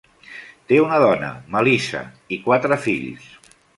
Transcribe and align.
Té 0.71 0.77
una 0.85 0.97
dona, 1.03 1.29
Melissa, 1.57 2.01
i 2.37 2.41
quatre 2.47 2.79
fills. 2.87 3.29